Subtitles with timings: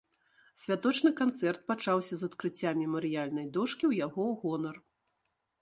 [0.61, 4.75] Святочны канцэрт пачаўся з адкрыцця мемарыяльнай дошкі ў яго гонар.